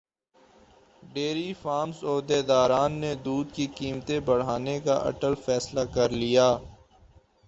[1.03, 6.47] dairy farms عہدیداران نے دودھ کی قیمتیں بڑھانے کا اٹل فیصلہ کرلیا